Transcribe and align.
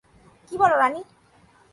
কী 0.47 0.55
বল 0.57 0.71
রানী? 0.81 1.01